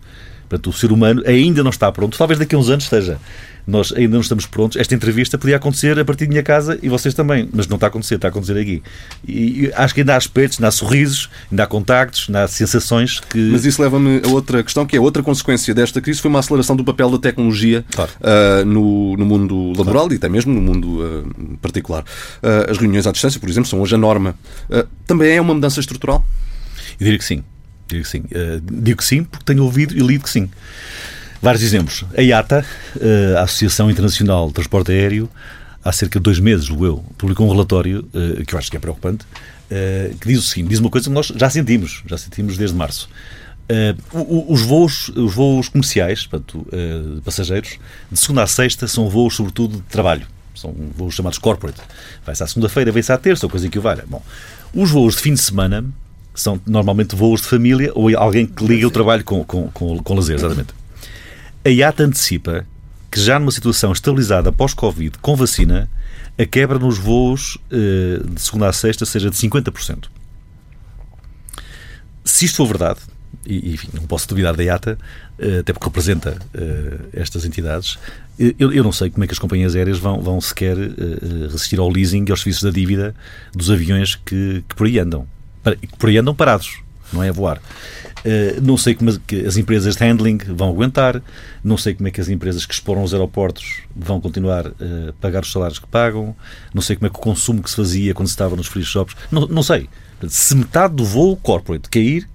[0.55, 2.17] Portanto, o ser humano ainda não está pronto.
[2.17, 3.19] Talvez daqui a uns anos esteja
[3.67, 4.77] nós ainda não estamos prontos.
[4.77, 7.87] Esta entrevista podia acontecer a partir da minha casa e vocês também, mas não está
[7.87, 8.83] a acontecer, está a acontecer aqui.
[9.27, 13.19] E, acho que ainda há aspectos, ainda há sorrisos, ainda há contactos, ainda há sensações
[13.19, 13.39] que.
[13.51, 16.75] Mas isso leva-me a outra questão, que é outra consequência desta crise, foi uma aceleração
[16.75, 18.11] do papel da tecnologia claro.
[18.21, 20.13] uh, no, no mundo laboral claro.
[20.13, 22.03] e até mesmo no mundo uh, particular.
[22.43, 24.35] Uh, as reuniões à distância, por exemplo, são hoje a norma.
[25.07, 26.23] também é uma mudança estrutural?
[26.99, 27.43] Eu diria que sim.
[27.87, 28.23] Digo que sim.
[28.63, 30.49] digo que sim porque tenho ouvido e lido que sim.
[31.45, 32.03] Vários exemplos.
[32.17, 32.65] A IATA,
[32.99, 35.29] eh, a Associação Internacional de Transporte Aéreo,
[35.83, 38.77] há cerca de dois meses, o eu, publicou um relatório eh, que eu acho que
[38.77, 39.25] é preocupante,
[40.19, 43.09] que diz o seguinte, diz uma coisa que nós já sentimos, já sentimos desde março.
[44.47, 46.67] os, voos, os voos comerciais, portanto,
[47.15, 47.79] de passageiros,
[48.11, 50.27] de segunda a sexta, são voos sobretudo de trabalho.
[50.53, 51.81] São voos chamados corporate.
[52.23, 54.05] Vai-se à segunda-feira, vai-se à terça, ou coisa que o valha.
[54.07, 54.21] Bom,
[54.73, 55.83] os voos de fim de semana
[56.35, 60.13] são normalmente voos de família ou alguém que liga o trabalho com, com, com, com
[60.13, 60.73] lazer, exatamente.
[61.63, 62.65] A IATA antecipa
[63.15, 65.89] que já numa situação estabilizada pós-Covid, com vacina,
[66.37, 70.07] a quebra nos voos uh, de segunda a sexta seja de 50%.
[72.25, 72.99] Se isto for verdade,
[73.45, 74.97] e enfim, não posso duvidar da IATA,
[75.39, 77.97] uh, até porque representa uh, estas entidades,
[78.37, 80.75] eu, eu, não sei como é que as companhias aéreas vão, vão sequer
[81.49, 83.15] resistir ao leasing e aos serviços da dívida
[83.53, 85.25] dos aviões que, que por aí andam.
[85.97, 86.79] Por aí andam parados,
[87.11, 87.61] não é a voar.
[88.25, 91.21] Eh, não sei como as empresas de handling vão aguentar,
[91.63, 95.43] não sei como é que as empresas que exploram os aeroportos vão continuar a pagar
[95.43, 96.35] os salários que pagam,
[96.73, 98.83] não sei como é que o consumo que se fazia quando se estava nos free
[98.83, 99.87] shops, não, não sei.
[100.27, 102.27] Se metade do voo corporate cair,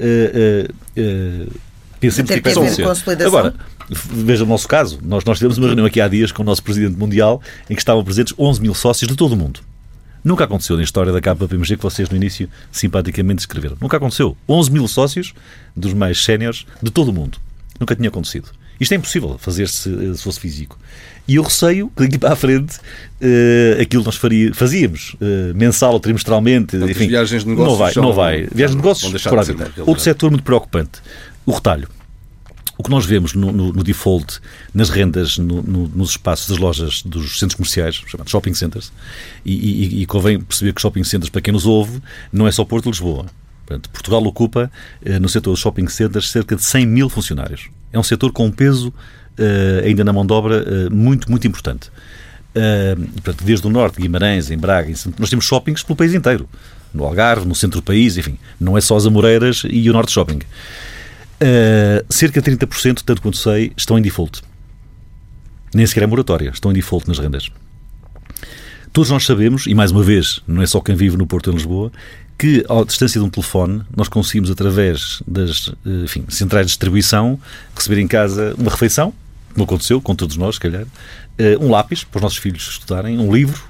[0.00, 1.60] uh, uh,
[2.00, 2.86] pensemos que, é que acontecer.
[3.26, 3.54] Agora,
[3.90, 6.62] veja o nosso caso, nós, nós tivemos uma reunião aqui há dias com o nosso
[6.62, 9.60] Presidente Mundial em que estavam presentes 11 mil sócios de todo o mundo.
[10.26, 13.76] Nunca aconteceu na história da KPMG que vocês no início simpaticamente descreveram.
[13.80, 14.36] Nunca aconteceu.
[14.48, 15.32] 11 mil sócios,
[15.76, 17.38] dos mais séniores, de todo o mundo.
[17.78, 18.48] Nunca tinha acontecido.
[18.80, 20.76] Isto é impossível fazer-se eh, se fosse físico.
[21.28, 25.54] E eu receio que daqui para a frente uh, aquilo que nós faria, fazíamos uh,
[25.54, 26.74] mensal ou trimestralmente.
[26.74, 27.94] Então, enfim, viagens de negócios não vai.
[27.94, 28.48] Não vai.
[28.52, 29.12] Viagens de negócios,
[29.86, 31.00] Outro setor muito preocupante:
[31.46, 31.88] o retalho.
[32.78, 34.38] O que nós vemos no, no, no default,
[34.74, 38.92] nas rendas, no, nos espaços das lojas dos centros comerciais, chamados shopping centers,
[39.44, 42.64] e, e, e, convém perceber que shopping centers, para quem nos ouve, não é só
[42.64, 43.26] Porto de Lisboa.
[43.66, 44.70] Portanto, Portugal ocupa,
[45.04, 47.68] eh, no setor dos shopping centers, cerca de 100 mil funcionários.
[47.92, 48.94] É um setor com um peso,
[49.36, 51.90] eh, ainda na mão de obra, eh, muito, muito importante.
[53.12, 56.48] portanto, desde o norte, Guimarães, em Braga, nós temos shoppings pelo país inteiro.
[56.94, 58.38] No Algarve, no centro do país, enfim.
[58.58, 60.38] Não é só as Amoreiras e o Norte Shopping.
[61.36, 64.42] Uh, cerca de 30%, tanto quanto sei, estão em default.
[65.74, 67.50] Nem sequer é moratória, estão em default nas rendas.
[68.92, 71.52] Todos nós sabemos, e mais uma vez, não é só quem vive no Porto em
[71.52, 71.92] Lisboa,
[72.38, 77.38] que à distância de um telefone nós conseguimos, através das eh, enfim, centrais de distribuição,
[77.74, 79.12] receber em casa uma refeição,
[79.52, 80.86] como aconteceu com todos nós, se calhar,
[81.38, 83.62] eh, um lápis para os nossos filhos estudarem, um livro,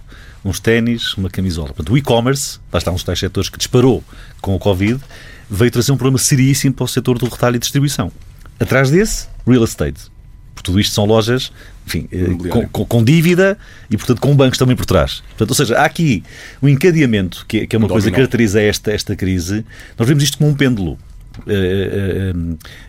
[0.44, 1.68] uns ténis, uma camisola.
[1.68, 4.04] Portanto, o e-commerce, lá estão os tais setores que disparou
[4.40, 5.00] com o Covid,
[5.48, 8.10] veio trazer um problema seríssimo para o setor do retalho e distribuição.
[8.58, 10.10] Atrás desse, real estate.
[10.54, 11.52] Por tudo isto são lojas
[11.86, 13.56] enfim, eh, com, com, com, dívida
[13.88, 15.22] e, portanto, com bancos também por trás.
[15.28, 16.24] Portanto, ou seja, há aqui
[16.60, 19.64] um encadeamento, que, é, que é uma coisa que caracteriza esta, esta crise.
[19.96, 20.98] Nós vemos isto como um pêndulo.
[21.46, 22.32] É,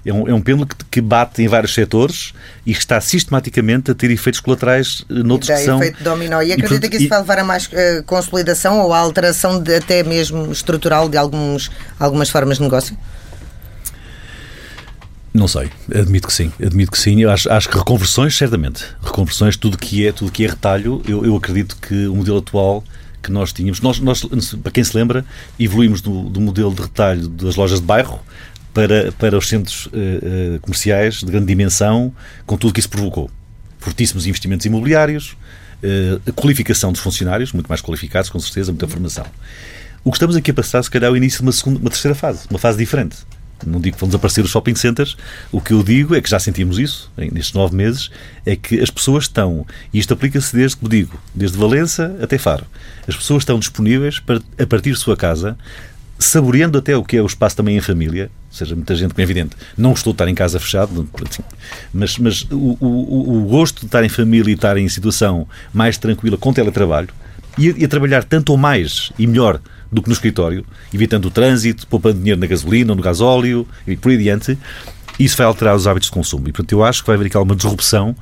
[0.05, 2.33] é, é, um, é um pêndulo que, bate em vários setores
[2.65, 5.77] e que está sistematicamente a ter efeitos colaterais noutros que são...
[5.77, 6.41] efeito dominó.
[6.41, 7.09] E acredita e, que isso e...
[7.09, 7.69] vai levar a mais
[8.05, 12.97] consolidação ou a alteração de, até mesmo estrutural de alguns, algumas formas de negócio?
[15.37, 17.21] Não sei, admito que sim, admito que sim.
[17.21, 18.83] Eu acho, acho que reconversões, certamente.
[19.03, 22.83] Reconversões, tudo que é, tudo que é retalho, eu, eu acredito que o modelo atual
[23.21, 23.81] que nós tínhamos.
[23.81, 24.23] Nós, nós,
[24.61, 25.25] para quem se lembra,
[25.59, 28.19] evoluímos do, do modelo de retalho das lojas de bairro
[28.73, 32.13] para, para os centros uh, comerciais de grande dimensão,
[32.45, 33.29] com tudo que isso provocou.
[33.79, 35.35] Fortíssimos investimentos imobiliários,
[35.83, 39.25] uh, a qualificação dos funcionários, muito mais qualificados, com certeza, muita formação.
[40.03, 41.89] O que estamos aqui a passar, se calhar, é o início de uma, segunda, uma
[41.89, 43.17] terceira fase, uma fase diferente.
[43.65, 45.17] Não digo que vão desaparecer os shopping centers.
[45.51, 48.11] O que eu digo é que já sentimos isso nestes nove meses,
[48.45, 52.65] é que as pessoas estão, e isto aplica-se desde, como digo, desde Valença até Faro,
[53.07, 55.57] as pessoas estão disponíveis para, a partir de sua casa,
[56.19, 59.21] saboreando até o que é o espaço também em família, ou seja, muita gente, como
[59.21, 61.43] é evidente, não gostou de estar em casa fechado, assim,
[61.93, 65.97] mas, mas o, o, o, gosto de estar em família e estar em situação mais
[65.97, 67.09] tranquila com teletrabalho
[67.57, 69.61] e a, e a trabalhar tanto ou mais e melhor
[69.91, 74.09] do que no escritório, evitando o trânsito, poupando dinheiro na gasolina no gasóleo e por
[74.09, 74.57] aí adiante.
[75.19, 76.47] Isso vai alterar os hábitos de consumo.
[76.47, 78.15] E, portanto, eu acho que vai haver aqui alguma disrupção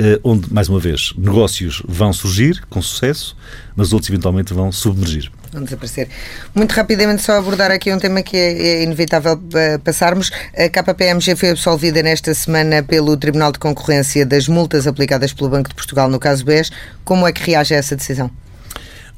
[0.00, 3.36] eh, onde, mais uma vez, negócios vão surgir com sucesso,
[3.74, 5.28] mas outros eventualmente vão submergir.
[5.52, 6.08] Vão desaparecer.
[6.54, 10.30] Muito rapidamente, só abordar aqui um tema que é, é inevitável eh, passarmos.
[10.56, 15.70] A KPMG foi absolvida nesta semana pelo Tribunal de Concorrência das multas aplicadas pelo Banco
[15.70, 16.70] de Portugal no caso BES.
[17.04, 18.30] Como é que reage a essa decisão?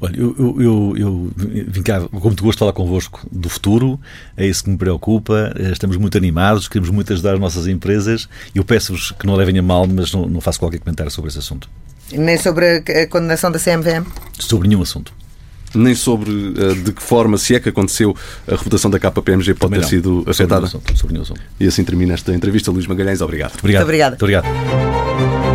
[0.01, 1.31] Olha, eu, eu, eu, eu
[1.67, 3.99] vim cá, como te gosto de falar convosco do futuro,
[4.35, 5.53] é isso que me preocupa.
[5.55, 8.27] Eh, estamos muito animados, queremos muito ajudar as nossas empresas.
[8.55, 11.37] Eu peço-vos que não levem a mal, mas não, não faço qualquer comentário sobre esse
[11.37, 11.69] assunto.
[12.11, 14.05] Nem sobre a condenação da CMVM?
[14.39, 15.13] Sobre nenhum assunto
[15.73, 18.13] nem sobre uh, de que forma, se é que aconteceu,
[18.45, 19.89] a reputação da KPMG pode Também ter não.
[19.89, 20.67] sido afetada.
[20.67, 21.21] Sobre sobre
[21.59, 22.71] e assim termina esta entrevista.
[22.71, 23.53] Luís Magalhães, obrigado.
[23.57, 23.83] Obrigado.
[23.83, 24.11] Muito obrigado.
[24.11, 25.51] Muito obrigado.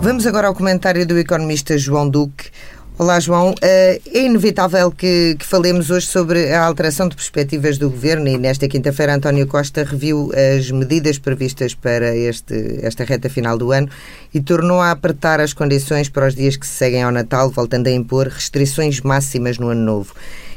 [0.00, 2.50] Vamos agora ao comentário do economista João Duque.
[2.98, 3.54] Olá, João.
[3.62, 8.36] Eh, é inevitável que, que, falemos hoje sobre a alteração de perspectivas do governo e
[8.36, 13.88] nesta quinta-feira António Costa reviu as medidas previstas para este, esta reta final do ano
[14.34, 17.86] e tornou a apertar as condições para os dias que se seguem ao Natal, voltando
[17.86, 20.12] a impor restrições máximas no ano novo.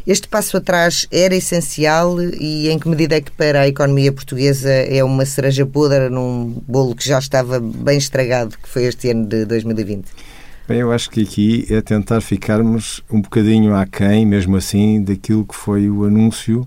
[0.08, 4.72] Este passo atrás era essencial e em que medida é que para a economia portuguesa
[4.72, 9.28] é uma cereja podre num bolo que já estava bem estragado, que foi este ano
[9.28, 10.31] de 2020?
[10.72, 15.54] Bem, eu acho que aqui é tentar ficarmos um bocadinho aquém, mesmo assim, daquilo que
[15.54, 16.66] foi o anúncio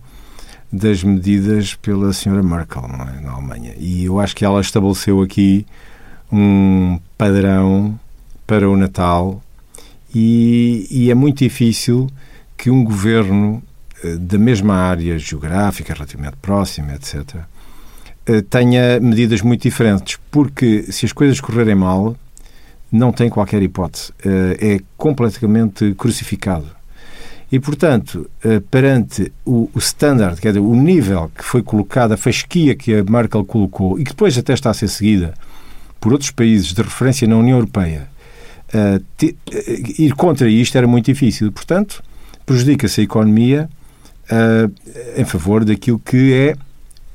[0.70, 3.20] das medidas pela senhora Merkel é?
[3.22, 3.72] na Alemanha.
[3.78, 5.64] E eu acho que ela estabeleceu aqui
[6.30, 7.98] um padrão
[8.46, 9.42] para o Natal
[10.14, 12.10] e, e é muito difícil
[12.58, 13.62] que um governo
[14.02, 17.36] eh, da mesma área geográfica, relativamente próxima, etc.,
[18.26, 22.14] eh, tenha medidas muito diferentes, porque se as coisas correrem mal,
[22.90, 24.12] não tem qualquer hipótese.
[24.24, 26.66] Eh, é completamente crucificado.
[27.50, 32.74] E, portanto, eh, perante o, standard, quer dizer, o nível que foi colocado, a fasquia
[32.74, 35.34] que a Merkel colocou e que depois até está a ser seguida
[36.00, 38.08] por outros países de referência na União Europeia,
[38.74, 39.04] uh,
[39.98, 41.50] ir contra isto era muito difícil.
[41.50, 42.02] Portanto,
[42.44, 43.70] prejudica-se a economia
[45.16, 46.56] em favor daquilo que é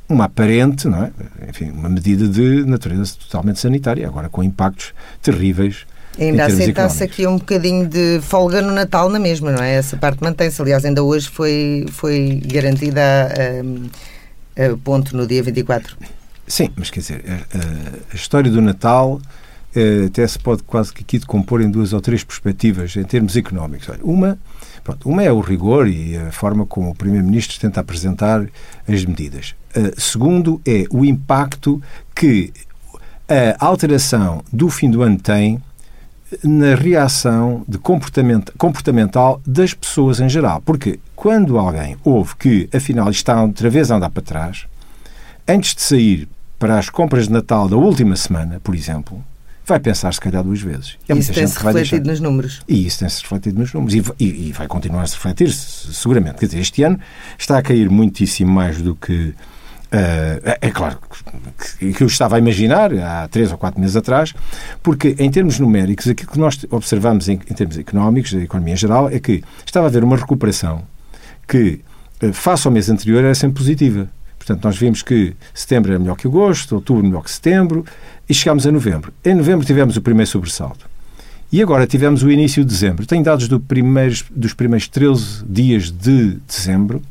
[0.10, 1.12] uma aparente, não é?
[1.48, 5.86] Enfim, uma medida de natureza totalmente sanitária, agora com impactos terríveis.
[6.20, 9.76] Ainda aceita-se aqui um bocadinho de folga no Natal na mesma, não é?
[9.76, 10.62] Essa parte mantém-se.
[10.62, 15.96] Aliás, ainda hoje foi, foi garantida a, a, a, ponto no dia 24.
[16.46, 19.22] Sim, mas quer dizer, a, a história do Natal
[20.08, 23.88] até se pode quase que aqui decompor em duas ou três perspectivas em termos económicos.
[24.02, 24.38] Uma,
[24.84, 28.48] pronto, uma é o rigor e a forma como o Primeiro-Ministro tenta apresentar
[28.88, 29.56] as medidas.
[29.76, 31.82] Uh, segundo é o impacto
[32.16, 32.52] que
[33.28, 35.62] a alteração do fim do ano tem
[36.44, 40.62] na reação de comportamento, comportamental das pessoas em geral.
[40.62, 44.66] Porque quando alguém ouve que, afinal, está outra vez a andar para trás,
[45.48, 49.24] antes de sair para as compras de Natal da última semana, por exemplo,
[49.70, 50.98] vai pensar se calhar duas vezes.
[51.08, 52.62] É isso tem-se refletido nos números.
[52.68, 53.96] E isso tem-se refletido nos números.
[53.96, 56.38] E, e, e vai continuar a se refletir, seguramente.
[56.38, 57.00] Quer dizer, este ano
[57.38, 59.34] está a cair muitíssimo mais do que.
[59.92, 61.00] Uh, é claro
[61.80, 64.36] que, que eu estava a imaginar há três ou quatro meses atrás,
[64.84, 68.78] porque em termos numéricos, aquilo que nós observamos em, em termos económicos, da economia em
[68.78, 70.84] geral, é que estava a haver uma recuperação
[71.48, 71.82] que,
[72.22, 74.08] uh, face ao mês anterior, era sempre positiva.
[74.38, 77.86] Portanto, nós vimos que setembro era melhor que agosto, outubro melhor que setembro,
[78.30, 79.12] e chegámos a novembro.
[79.26, 80.88] Em novembro tivemos o primeiro sobressalto.
[81.52, 83.08] E agora tivemos o início de dezembro.
[83.08, 87.02] Tenho dados do primeiros, dos primeiros 13 dias de dezembro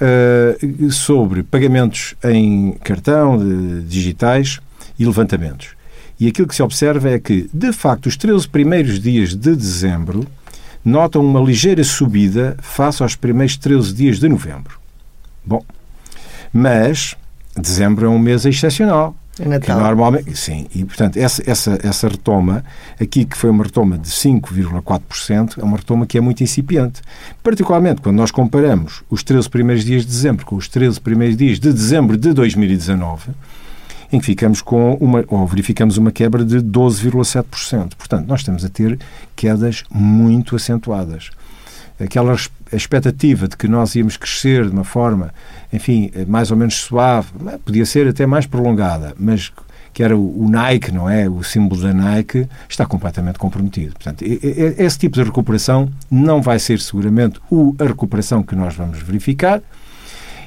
[0.00, 4.58] uh, sobre pagamentos em cartão, de, digitais
[4.98, 5.68] e levantamentos.
[6.18, 10.26] E aquilo que se observa é que, de facto, os 13 primeiros dias de dezembro
[10.82, 14.78] notam uma ligeira subida face aos primeiros 13 dias de novembro.
[15.44, 15.62] Bom,
[16.52, 17.16] mas
[17.56, 19.14] dezembro é um mês excepcional.
[19.38, 19.80] É Natal.
[19.80, 22.62] Normalmente, sim, e portanto essa, essa, essa retoma,
[23.00, 27.00] aqui que foi uma retoma de 5,4%, é uma retoma que é muito incipiente.
[27.42, 31.58] Particularmente quando nós comparamos os 13 primeiros dias de dezembro com os 13 primeiros dias
[31.58, 33.30] de dezembro de 2019,
[34.12, 37.94] em que ficamos com uma, ou verificamos uma quebra de 12,7%.
[37.96, 38.98] Portanto, nós estamos a ter
[39.34, 41.30] quedas muito acentuadas
[42.02, 42.36] aquela
[42.72, 45.32] expectativa de que nós íamos crescer de uma forma,
[45.72, 47.28] enfim, mais ou menos suave,
[47.64, 49.52] podia ser até mais prolongada, mas
[49.92, 51.28] que era o Nike, não é?
[51.28, 53.92] O símbolo da Nike, está completamente comprometido.
[53.92, 57.38] Portanto, esse tipo de recuperação não vai ser seguramente
[57.78, 59.60] a recuperação que nós vamos verificar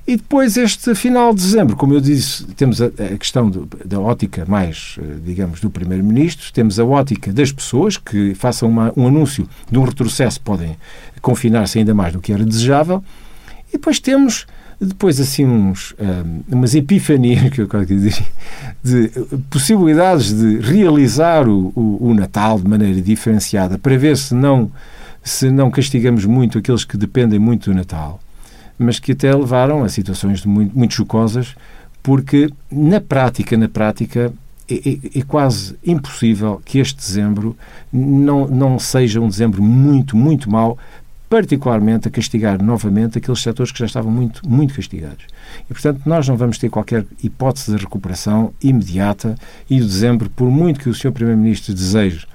[0.07, 3.99] E depois, este final de dezembro, como eu disse, temos a, a questão do, da
[3.99, 9.07] ótica mais, eh, digamos, do Primeiro-Ministro, temos a ótica das pessoas que façam uma, um
[9.07, 10.77] anúncio de um retrocesso, podem
[11.23, 13.03] confinar-se ainda mais do que era desejável,
[13.69, 14.45] e depois temos
[14.79, 18.21] depois assim uns, um, eh, umas epifanias que eu quero dizer
[18.83, 19.09] de
[19.49, 24.71] possibilidades de realizar o, o, o, Natal de maneira diferenciada para ver se não
[25.23, 28.19] se não castigamos muito aqueles que dependem muito do Natal
[28.77, 31.55] mas que até levaram a situações muito, muito chocosas,
[32.03, 34.33] porque na prática, na prática,
[34.69, 37.55] é, é, é, quase impossível que este dezembro
[37.91, 40.77] não, não seja um dezembro muito, muito mau,
[41.29, 45.25] particularmente a castigar novamente aqueles setores que já estavam muito, muito castigados.
[45.69, 49.35] E, portanto, nós não vamos ter qualquer hipótese de recuperação imediata
[49.69, 51.11] e o dezembro, por muito que o Sr.
[51.11, 52.27] Primeiro-Ministro deseje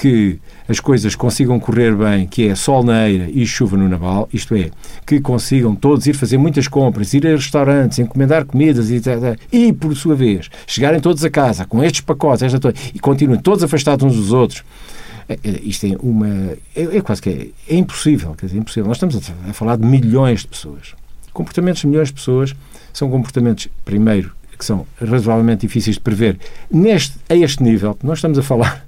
[0.00, 4.30] que as coisas consigam correr bem, que é sol na eira e chuva no naval,
[4.32, 4.70] isto é,
[5.06, 8.98] que consigam todos ir fazer muitas compras, ir a restaurantes, encomendar comidas e,
[9.52, 13.38] e por sua vez, chegarem todos a casa com estes pacotes esta toda, e continuem
[13.38, 14.64] todos afastados uns dos outros.
[15.28, 16.26] É, é, isto é uma.
[16.74, 18.88] É, é quase que é, é, impossível, quer dizer, impossível.
[18.88, 20.94] Nós estamos a, a falar de milhões de pessoas.
[21.30, 22.54] Comportamentos de milhões de pessoas
[22.90, 26.38] são comportamentos, primeiro, que são razoavelmente difíceis de prever
[26.70, 27.98] neste, a este nível.
[28.02, 28.84] Nós estamos a falar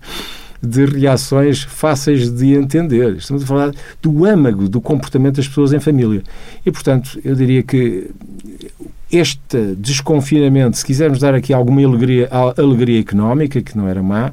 [0.62, 3.16] de reações fáceis de entender.
[3.16, 6.22] Estamos a falar do âmago do comportamento das pessoas em família.
[6.64, 8.10] E, portanto, eu diria que
[9.10, 14.32] este desconfinamento, se quisermos dar aqui alguma alegria, alegria económica, que não era má,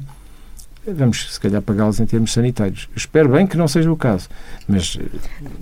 [0.86, 2.88] vamos, se calhar, pagá-los em termos sanitários.
[2.96, 4.28] espero bem que não seja o caso,
[4.66, 4.98] mas...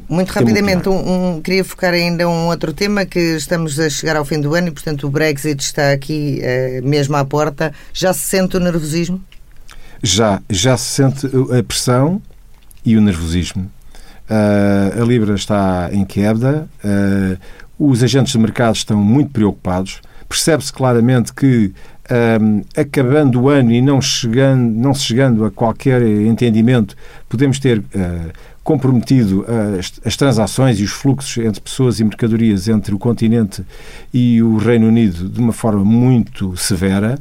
[0.08, 4.24] Muito rapidamente, um, um, queria focar ainda um outro tema, que estamos a chegar ao
[4.24, 7.72] fim do ano e, portanto, o Brexit está aqui eh, mesmo à porta.
[7.92, 9.20] Já se sente o nervosismo?
[10.02, 12.20] Já, já se sente a pressão
[12.84, 13.70] e o nervosismo.
[14.28, 17.38] Uh, a Libra está em queda, uh,
[17.78, 20.02] os agentes de mercado estão muito preocupados.
[20.28, 21.72] Percebe-se claramente que,
[22.10, 26.94] uh, acabando o ano e não, chegando, não se chegando a qualquer entendimento,
[27.26, 27.82] podemos ter
[28.62, 29.46] comprometido
[29.78, 33.64] as, as, transações e os fluxos entre pessoas e mercadorias entre o continente
[34.12, 37.18] e o Reino Unido de uma forma muito severa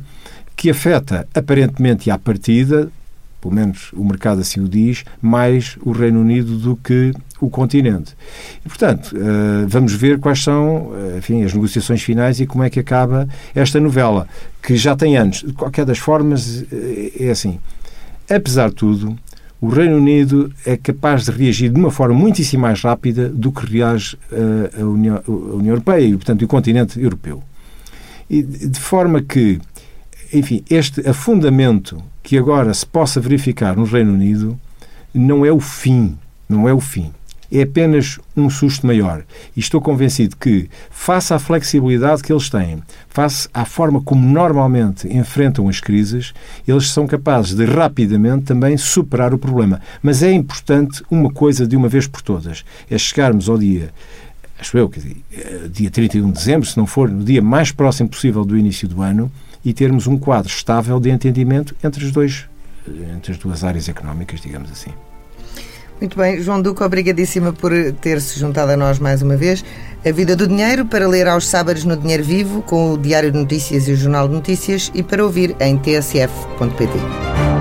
[0.57, 2.91] que afeta aparentemente à partida,
[3.39, 8.15] pelo menos o mercado assim o diz, mais o Reino Unido do que o continente.
[8.65, 12.71] E, portanto, eh, vamos ver quais são eh, enfim, as negociações finais e como é
[12.71, 14.27] que acaba esta novela,
[14.61, 15.43] que já tem anos.
[15.43, 17.59] De qualquer das formas, eh, é assim.
[18.27, 19.15] Apesar de tudo,
[19.61, 23.63] o Reino Unido é capaz de reagir de uma forma muitíssimo mais rápida do que
[23.65, 24.17] reage
[24.77, 27.43] a União, a União Europeia e, portanto, o continente europeu.
[28.29, 29.59] E de forma que
[30.33, 34.59] enfim, este afundamento que agora se possa verificar no Reino Unido
[35.13, 36.17] não é o fim,
[36.47, 37.11] não é o fim.
[37.49, 39.23] É apenas um susto maior.
[39.55, 45.07] E estou convencido que, face à flexibilidade que eles têm, face à forma como normalmente
[45.07, 46.33] enfrentam as crises,
[46.67, 49.79] eles são capazes de rapidamente também superar o problema.
[50.03, 53.93] Mas é importante uma coisa de uma vez por todas: é chegarmos ao dia
[54.59, 58.09] acho eu, dizer, eh, dia 31 de dezembro, se não for no dia mais próximo
[58.09, 59.31] possível do início do ano,
[59.63, 62.45] e termos um quadro estável de entendimento entre, os dois,
[63.15, 64.91] entre as duas áreas económicas, digamos assim.
[65.99, 69.65] Muito bem, João Duque, obrigadíssima por ter-se juntado a nós mais uma vez.
[70.05, 73.37] A Vida do Dinheiro para ler aos sábados no Dinheiro Vivo, com o Diário de
[73.37, 77.56] Notícias e o Jornal de Notícias e para ouvir em tsf.pt.